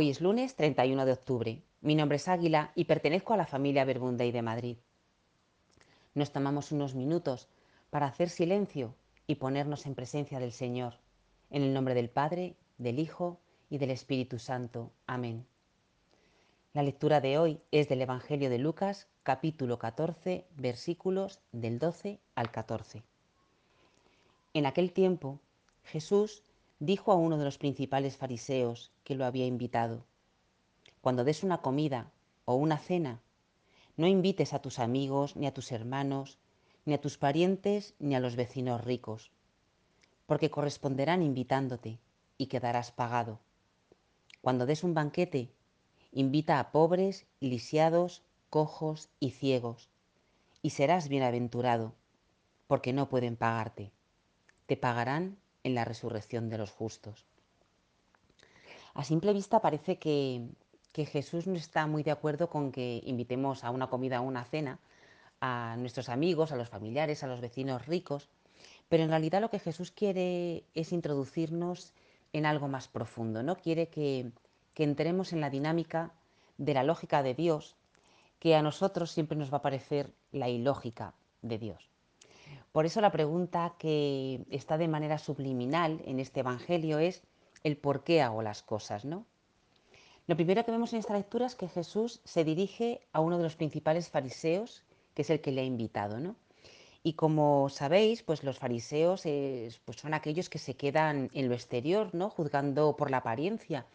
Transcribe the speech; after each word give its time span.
Hoy 0.00 0.10
es 0.10 0.20
lunes 0.20 0.54
31 0.54 1.06
de 1.06 1.10
octubre. 1.10 1.60
Mi 1.80 1.96
nombre 1.96 2.18
es 2.18 2.28
Águila 2.28 2.70
y 2.76 2.84
pertenezco 2.84 3.34
a 3.34 3.36
la 3.36 3.46
familia 3.46 3.84
Verbundey 3.84 4.30
de 4.30 4.42
Madrid. 4.42 4.76
Nos 6.14 6.30
tomamos 6.30 6.70
unos 6.70 6.94
minutos 6.94 7.48
para 7.90 8.06
hacer 8.06 8.28
silencio 8.28 8.94
y 9.26 9.34
ponernos 9.34 9.86
en 9.86 9.96
presencia 9.96 10.38
del 10.38 10.52
Señor. 10.52 10.94
En 11.50 11.64
el 11.64 11.74
nombre 11.74 11.94
del 11.94 12.10
Padre, 12.10 12.54
del 12.76 13.00
Hijo 13.00 13.40
y 13.70 13.78
del 13.78 13.90
Espíritu 13.90 14.38
Santo. 14.38 14.92
Amén. 15.08 15.44
La 16.74 16.84
lectura 16.84 17.20
de 17.20 17.36
hoy 17.36 17.60
es 17.72 17.88
del 17.88 18.00
Evangelio 18.00 18.50
de 18.50 18.58
Lucas, 18.58 19.08
capítulo 19.24 19.80
14, 19.80 20.46
versículos 20.54 21.40
del 21.50 21.80
12 21.80 22.20
al 22.36 22.52
14. 22.52 23.02
En 24.54 24.64
aquel 24.64 24.92
tiempo, 24.92 25.40
Jesús 25.82 26.44
dijo 26.80 27.10
a 27.10 27.16
uno 27.16 27.38
de 27.38 27.44
los 27.44 27.58
principales 27.58 28.16
fariseos 28.16 28.92
que 29.04 29.14
lo 29.14 29.24
había 29.24 29.46
invitado, 29.46 30.04
Cuando 31.00 31.24
des 31.24 31.42
una 31.42 31.58
comida 31.58 32.10
o 32.44 32.54
una 32.54 32.78
cena, 32.78 33.20
no 33.96 34.06
invites 34.06 34.52
a 34.52 34.60
tus 34.60 34.78
amigos, 34.78 35.36
ni 35.36 35.46
a 35.46 35.54
tus 35.54 35.72
hermanos, 35.72 36.38
ni 36.84 36.94
a 36.94 37.00
tus 37.00 37.18
parientes, 37.18 37.94
ni 37.98 38.14
a 38.14 38.20
los 38.20 38.36
vecinos 38.36 38.84
ricos, 38.84 39.30
porque 40.26 40.50
corresponderán 40.50 41.22
invitándote 41.22 41.98
y 42.36 42.46
quedarás 42.46 42.92
pagado. 42.92 43.40
Cuando 44.40 44.66
des 44.66 44.84
un 44.84 44.94
banquete, 44.94 45.50
invita 46.12 46.60
a 46.60 46.70
pobres, 46.70 47.26
lisiados, 47.40 48.22
cojos 48.50 49.08
y 49.20 49.30
ciegos, 49.30 49.88
y 50.62 50.70
serás 50.70 51.08
bienaventurado, 51.08 51.94
porque 52.66 52.92
no 52.92 53.08
pueden 53.08 53.36
pagarte. 53.36 53.92
Te 54.66 54.76
pagarán 54.76 55.38
en 55.68 55.74
la 55.74 55.84
resurrección 55.84 56.48
de 56.48 56.58
los 56.58 56.72
justos. 56.72 57.24
A 58.94 59.04
simple 59.04 59.32
vista 59.32 59.60
parece 59.60 59.98
que, 59.98 60.48
Jesús 60.92 61.46
no 61.46 61.54
está 61.54 61.86
muy 61.86 62.02
de 62.02 62.10
acuerdo 62.10 62.50
con 62.50 62.72
que 62.72 63.00
invitemos 63.04 63.62
a 63.62 63.70
una 63.70 63.86
comida 63.86 64.20
o 64.20 64.24
una 64.24 64.44
cena 64.44 64.80
a 65.40 65.76
nuestros 65.78 66.08
amigos, 66.08 66.50
a 66.50 66.56
los 66.56 66.68
familiares, 66.68 67.22
a 67.22 67.28
los 67.28 67.40
vecinos 67.40 67.86
ricos, 67.86 68.28
pero 68.88 69.04
en 69.04 69.10
realidad 69.10 69.40
lo 69.40 69.48
que 69.48 69.60
Jesús 69.60 69.92
quiere 69.92 70.64
es 70.74 70.92
introducirnos 70.92 71.94
en 72.32 72.46
algo 72.46 72.66
más 72.66 72.88
profundo, 72.88 73.44
¿no? 73.44 73.54
Quiere 73.54 73.86
que, 73.86 74.32
que 74.74 74.82
entremos 74.82 75.32
en 75.32 75.40
la 75.40 75.50
dinámica 75.50 76.12
de 76.56 76.74
la 76.74 76.82
lógica 76.82 77.22
de 77.22 77.34
Dios, 77.34 77.76
que 78.40 78.56
a 78.56 78.62
nosotros 78.62 79.12
siempre 79.12 79.38
nos 79.38 79.52
va 79.52 79.58
a 79.58 79.62
parecer 79.62 80.12
la 80.32 80.48
ilógica 80.48 81.14
de 81.42 81.58
Dios. 81.58 81.90
Por 82.72 82.86
eso 82.86 83.00
la 83.00 83.12
pregunta 83.12 83.74
que 83.78 84.44
está 84.50 84.78
de 84.78 84.88
manera 84.88 85.18
subliminal 85.18 86.00
en 86.04 86.20
este 86.20 86.40
Evangelio 86.40 86.98
es 86.98 87.22
el 87.64 87.76
por 87.76 88.04
qué 88.04 88.22
hago 88.22 88.42
las 88.42 88.62
cosas, 88.62 89.04
¿no? 89.04 89.26
Lo 90.26 90.36
primero 90.36 90.64
que 90.64 90.70
vemos 90.70 90.92
en 90.92 90.98
esta 90.98 91.14
lectura 91.14 91.46
es 91.46 91.54
que 91.54 91.68
Jesús 91.68 92.20
se 92.24 92.44
dirige 92.44 93.00
a 93.12 93.20
uno 93.20 93.38
de 93.38 93.44
los 93.44 93.56
principales 93.56 94.10
fariseos, 94.10 94.84
que 95.14 95.22
es 95.22 95.30
el 95.30 95.40
que 95.40 95.52
le 95.52 95.62
ha 95.62 95.64
invitado, 95.64 96.20
¿no? 96.20 96.36
Y 97.02 97.14
como 97.14 97.68
sabéis, 97.70 98.22
pues 98.22 98.44
los 98.44 98.58
fariseos 98.58 99.22
pues 99.84 99.98
son 99.98 100.12
aquellos 100.14 100.50
que 100.50 100.58
se 100.58 100.74
quedan 100.74 101.30
en 101.32 101.48
lo 101.48 101.54
exterior, 101.54 102.10
¿no? 102.12 102.28
Juzgando 102.28 102.94
por 102.96 103.10
la 103.10 103.18
apariencia. 103.18 103.86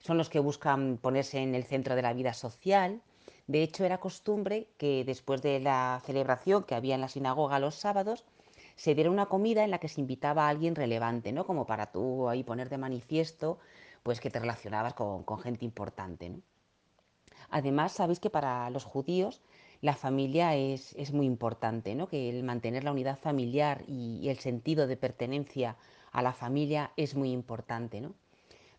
Son 0.00 0.18
los 0.18 0.28
que 0.28 0.40
buscan 0.40 0.98
ponerse 0.98 1.38
en 1.38 1.54
el 1.54 1.64
centro 1.64 1.94
de 1.94 2.02
la 2.02 2.12
vida 2.12 2.34
social, 2.34 3.00
de 3.46 3.62
hecho, 3.62 3.84
era 3.84 3.98
costumbre 3.98 4.68
que 4.76 5.04
después 5.04 5.40
de 5.40 5.60
la 5.60 6.02
celebración 6.04 6.64
que 6.64 6.74
había 6.74 6.96
en 6.96 7.00
la 7.00 7.08
sinagoga 7.08 7.60
los 7.60 7.76
sábados, 7.76 8.24
se 8.74 8.94
diera 8.94 9.10
una 9.10 9.26
comida 9.26 9.64
en 9.64 9.70
la 9.70 9.78
que 9.78 9.88
se 9.88 10.00
invitaba 10.00 10.46
a 10.46 10.48
alguien 10.50 10.74
relevante, 10.74 11.32
¿no? 11.32 11.46
Como 11.46 11.64
para 11.66 11.92
tú 11.92 12.28
ahí 12.28 12.42
poner 12.42 12.68
de 12.68 12.78
manifiesto, 12.78 13.58
pues 14.02 14.20
que 14.20 14.30
te 14.30 14.40
relacionabas 14.40 14.94
con, 14.94 15.24
gente 15.40 15.64
importante, 15.64 16.32
Además, 17.48 17.92
sabéis 17.92 18.18
que 18.18 18.28
para 18.30 18.68
los 18.70 18.84
judíos 18.84 19.40
la 19.80 19.94
familia 19.94 20.56
es, 20.56 21.12
muy 21.12 21.26
importante, 21.26 21.94
¿no? 21.94 22.08
Que 22.08 22.28
el 22.28 22.42
mantener 22.42 22.82
la 22.82 22.90
unidad 22.90 23.18
familiar 23.18 23.84
y, 23.86 24.18
y 24.20 24.30
el 24.30 24.38
sentido 24.40 24.88
de 24.88 24.96
pertenencia 24.96 25.76
a 26.10 26.22
la 26.22 26.32
familia 26.32 26.90
es 26.96 27.14
muy 27.14 27.30
importante, 27.30 28.00
¿no? 28.00 28.14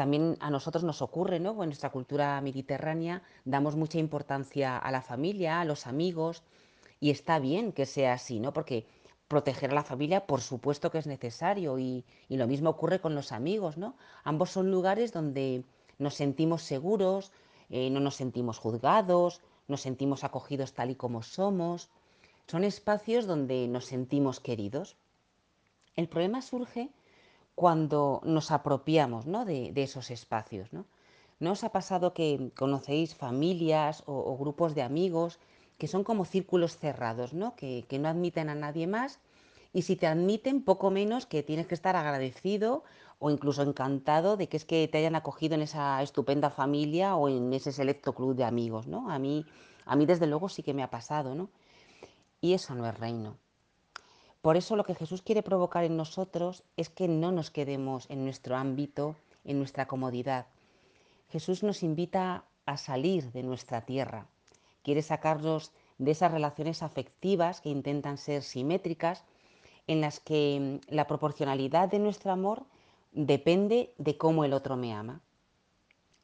También 0.00 0.38
a 0.40 0.48
nosotros 0.48 0.82
nos 0.82 1.02
ocurre, 1.02 1.40
¿no? 1.40 1.50
En 1.62 1.68
nuestra 1.68 1.90
cultura 1.90 2.40
mediterránea 2.40 3.22
damos 3.44 3.76
mucha 3.76 3.98
importancia 3.98 4.78
a 4.78 4.90
la 4.90 5.02
familia, 5.02 5.60
a 5.60 5.66
los 5.66 5.86
amigos, 5.86 6.42
y 7.00 7.10
está 7.10 7.38
bien 7.38 7.70
que 7.70 7.84
sea 7.84 8.14
así, 8.14 8.40
¿no? 8.40 8.54
Porque 8.54 8.86
proteger 9.28 9.72
a 9.72 9.74
la 9.74 9.84
familia, 9.84 10.26
por 10.26 10.40
supuesto 10.40 10.90
que 10.90 10.96
es 10.96 11.06
necesario, 11.06 11.78
y, 11.78 12.06
lo 12.30 12.46
mismo 12.46 12.70
ocurre 12.70 13.02
con 13.02 13.14
los 13.14 13.30
amigos, 13.30 13.76
¿no? 13.76 13.94
Ambos 14.24 14.48
son 14.48 14.70
lugares 14.70 15.12
donde 15.12 15.64
nos 15.98 16.14
sentimos 16.14 16.62
seguros, 16.62 17.30
eh, 17.68 17.90
no 17.90 18.00
nos 18.00 18.14
sentimos 18.14 18.58
juzgados, 18.58 19.42
nos 19.68 19.82
sentimos 19.82 20.24
acogidos 20.24 20.72
tal 20.72 20.88
y 20.88 20.94
como 20.94 21.22
somos. 21.22 21.90
Son 22.46 22.64
espacios 22.64 23.26
donde 23.26 23.68
nos 23.68 23.84
sentimos 23.84 24.40
queridos. 24.40 24.96
El 25.94 26.08
problema 26.08 26.40
surge 26.40 26.88
cuando 27.54 28.20
nos 28.24 28.50
apropiamos 28.50 29.26
de, 29.26 29.72
esos 29.76 30.10
espacios. 30.10 30.72
¿no? 30.72 30.86
¿No 31.38 31.52
os 31.52 31.64
ha 31.64 31.72
pasado 31.72 32.14
que 32.14 32.52
conocéis 32.56 33.14
familias 33.14 34.02
o, 34.06 34.36
grupos 34.36 34.74
de 34.74 34.82
amigos 34.82 35.38
que 35.78 35.88
son 35.88 36.04
como 36.04 36.24
círculos 36.24 36.76
cerrados, 36.76 37.32
¿no? 37.32 37.56
Que, 37.56 37.86
no 37.98 38.08
admiten 38.08 38.50
a 38.50 38.54
nadie 38.54 38.86
más 38.86 39.18
y 39.72 39.82
si 39.82 39.96
te 39.96 40.06
admiten, 40.06 40.62
poco 40.62 40.90
menos 40.90 41.26
que 41.26 41.42
tienes 41.42 41.66
que 41.66 41.74
estar 41.74 41.96
agradecido 41.96 42.84
o 43.18 43.30
incluso 43.30 43.62
encantado 43.62 44.36
de 44.36 44.48
que 44.48 44.56
es 44.56 44.64
que 44.64 44.88
te 44.88 44.98
hayan 44.98 45.14
acogido 45.14 45.54
en 45.54 45.62
esa 45.62 46.02
estupenda 46.02 46.50
familia 46.50 47.16
o 47.16 47.28
en 47.28 47.52
ese 47.52 47.72
selecto 47.72 48.14
club 48.14 48.34
de 48.34 48.44
amigos, 48.44 48.86
¿no? 48.86 49.10
A 49.10 49.18
mí, 49.18 49.46
a 49.86 49.96
mí 49.96 50.06
desde 50.06 50.26
luego 50.26 50.48
sí 50.48 50.62
que 50.62 50.74
me 50.74 50.82
ha 50.82 50.90
pasado, 50.90 51.34
¿no? 51.34 51.50
Y 52.40 52.54
eso 52.54 52.74
no 52.74 52.86
es 52.86 52.98
reino. 52.98 53.36
Por 54.42 54.56
eso 54.56 54.74
lo 54.76 54.84
que 54.84 54.94
Jesús 54.94 55.20
quiere 55.20 55.42
provocar 55.42 55.84
en 55.84 55.96
nosotros 55.96 56.62
es 56.76 56.88
que 56.88 57.08
no 57.08 57.30
nos 57.30 57.50
quedemos 57.50 58.08
en 58.08 58.24
nuestro 58.24 58.56
ámbito, 58.56 59.16
en 59.44 59.58
nuestra 59.58 59.86
comodidad. 59.86 60.46
Jesús 61.28 61.62
nos 61.62 61.82
invita 61.82 62.44
a 62.64 62.76
salir 62.76 63.32
de 63.32 63.42
nuestra 63.42 63.82
tierra. 63.82 64.26
Quiere 64.82 65.02
sacarnos 65.02 65.72
de 65.98 66.12
esas 66.12 66.32
relaciones 66.32 66.82
afectivas 66.82 67.60
que 67.60 67.68
intentan 67.68 68.16
ser 68.16 68.42
simétricas, 68.42 69.24
en 69.86 70.00
las 70.00 70.20
que 70.20 70.80
mm, 70.88 70.94
la 70.94 71.06
proporcionalidad 71.06 71.88
de 71.88 71.98
nuestro 71.98 72.32
amor 72.32 72.64
depende 73.12 73.92
de 73.98 74.16
cómo 74.16 74.44
el 74.44 74.54
otro 74.54 74.76
me 74.76 74.94
ama. 74.94 75.20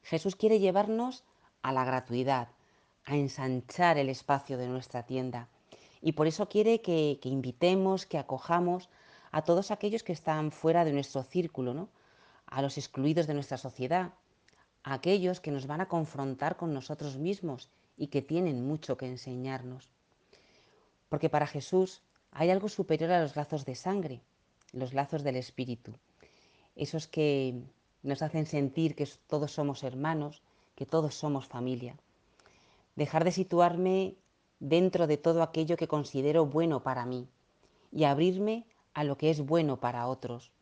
Jesús 0.03 0.37
quiere 0.37 0.59
llevarnos 0.59 1.25
a 1.63 1.73
la 1.73 1.85
gratuidad, 1.85 2.49
a 3.05 3.17
ensanchar 3.17 3.99
el 3.99 4.09
espacio 4.09 4.57
de 4.57 4.69
nuestra 4.69 5.03
tienda, 5.03 5.49
y 6.01 6.13
por 6.13 6.27
eso 6.27 6.49
quiere 6.49 6.81
que, 6.81 7.19
invitemos, 7.25 8.07
que 8.07 8.19
acojamos 8.19 8.89
a 9.33 9.43
todos 9.43 9.71
aquellos 9.71 10.03
que 10.03 10.13
están 10.13 10.53
fuera 10.53 10.85
de 10.85 10.93
nuestro 10.93 11.23
círculo, 11.23 11.75
¿no? 11.75 11.89
a 12.47 12.63
los 12.63 12.79
excluidos 12.79 13.27
de 13.27 13.35
nuestra 13.35 13.59
sociedad, 13.59 14.13
a 14.85 14.95
aquellos 14.95 15.41
que 15.41 15.51
nos 15.51 15.67
van 15.67 15.81
a 15.81 15.89
confrontar 15.89 16.57
con 16.57 16.73
nosotros 16.73 17.17
mismos 17.17 17.69
y 17.97 18.07
que 18.07 18.23
tienen 18.23 18.67
mucho 18.67 18.97
que 18.97 19.07
enseñarnos. 19.07 19.91
Porque 21.09 21.29
para 21.29 21.47
Jesús 21.47 22.03
hay 22.31 22.51
algo 22.51 22.69
superior 22.69 23.11
a 23.11 23.21
los 23.21 23.35
lazos 23.35 23.65
de 23.65 23.75
sangre, 23.75 24.21
los 24.73 24.95
lazos 24.95 25.23
del 25.25 25.37
Espíritu, 25.37 25.93
esos 26.77 27.09
que 27.09 27.63
nos 28.03 28.23
hacen 28.23 28.47
sentir 28.47 28.95
que 28.95 29.09
todos 29.27 29.53
somos 29.53 29.83
hermanos, 29.83 30.43
que 30.77 30.87
todos 30.87 31.15
somos 31.15 31.47
familia. 31.47 31.97
Dejar 32.95 33.25
de 33.25 33.33
situarme 33.33 34.17
dentro 34.61 35.07
de 35.07 35.17
todo 35.17 35.43
aquello 35.43 35.77
que 35.77 35.89
considero 35.89 36.47
bueno 36.47 36.83
para 36.83 37.07
mí 37.07 37.29
y 37.93 38.05
abrirme 38.05 38.67
a 38.95 39.05
lo 39.05 39.17
que 39.17 39.31
es 39.31 39.41
bueno 39.41 39.79
para 39.79 40.07
otros. 40.07 40.53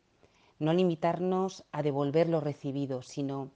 No 0.59 0.73
limitarnos 0.73 1.63
a 1.71 1.83
devolver 1.83 2.29
lo 2.29 2.39
recibido, 2.39 3.01
sino 3.01 3.51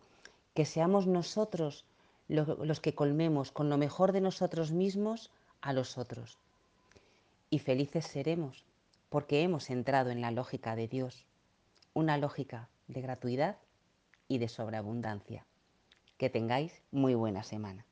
que 0.54 0.66
seamos 0.66 1.08
nosotros 1.08 1.86
los 2.28 2.80
que 2.80 2.94
colmemos 2.94 3.52
con 3.52 3.70
lo 3.70 3.78
mejor 3.78 4.12
de 4.12 4.22
nosotros 4.22 4.72
mismos 4.72 5.32
a 5.62 5.74
los 5.74 5.98
otros. 5.98 6.38
Y 7.50 7.60
felices 7.60 8.06
seremos 8.06 8.66
porque 9.10 9.42
hemos 9.42 9.70
entrado 9.70 10.12
en 10.12 10.22
la 10.22 10.32
lógica 10.32 10.76
de 10.76 10.88
Dios, 10.88 11.26
una 11.94 12.18
lógica 12.18 12.70
de 12.88 13.02
gratuidad 13.02 13.58
y 14.28 14.38
de 14.38 14.48
sobreabundancia. 14.48 15.46
Que 16.18 16.30
tengáis 16.30 16.84
muy 16.92 17.16
buena 17.16 17.44
semana. 17.44 17.86